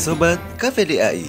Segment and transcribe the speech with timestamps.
[0.00, 1.28] Sobat KVDAI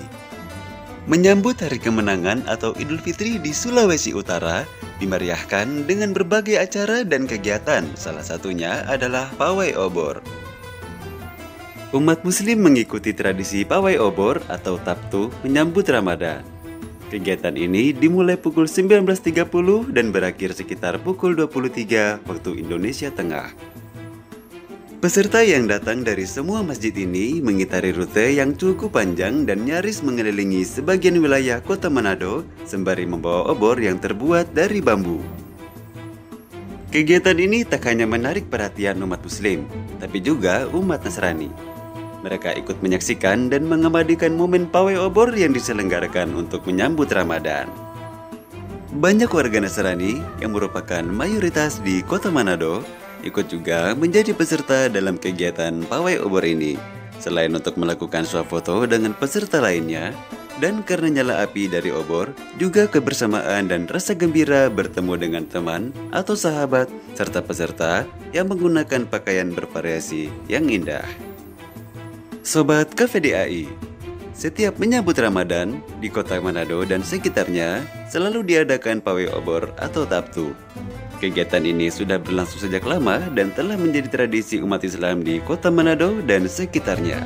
[1.04, 4.64] Menyambut hari kemenangan atau Idul Fitri di Sulawesi Utara
[5.04, 10.24] dimeriahkan dengan berbagai acara dan kegiatan, salah satunya adalah pawai obor.
[11.92, 16.40] Umat muslim mengikuti tradisi pawai obor atau taptu menyambut Ramadan.
[17.12, 23.71] Kegiatan ini dimulai pukul 19.30 dan berakhir sekitar pukul 23 waktu Indonesia Tengah.
[25.02, 30.62] Peserta yang datang dari semua masjid ini mengitari rute yang cukup panjang dan nyaris mengelilingi
[30.62, 35.18] sebagian wilayah kota Manado sembari membawa obor yang terbuat dari bambu.
[36.94, 39.66] Kegiatan ini tak hanya menarik perhatian umat muslim,
[39.98, 41.50] tapi juga umat Nasrani.
[42.22, 47.66] Mereka ikut menyaksikan dan mengabadikan momen pawai obor yang diselenggarakan untuk menyambut Ramadan.
[48.94, 52.86] Banyak warga Nasrani yang merupakan mayoritas di kota Manado
[53.22, 56.78] ikut juga menjadi peserta dalam kegiatan pawai obor ini.
[57.22, 60.10] Selain untuk melakukan swafoto dengan peserta lainnya,
[60.58, 66.34] dan karena nyala api dari obor, juga kebersamaan dan rasa gembira bertemu dengan teman atau
[66.34, 71.06] sahabat serta peserta yang menggunakan pakaian bervariasi yang indah.
[72.42, 73.70] Sobat KVDAI,
[74.32, 80.56] setiap menyambut Ramadan di kota Manado dan sekitarnya selalu diadakan pawai obor atau taptu
[81.22, 86.18] Kegiatan ini sudah berlangsung sejak lama dan telah menjadi tradisi umat Islam di kota Manado
[86.26, 87.22] dan sekitarnya.